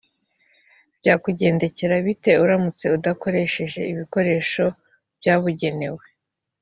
[0.99, 4.65] byakugendekera bite uramutse udakoresheje ibikoresho
[5.19, 6.03] byabugenewe?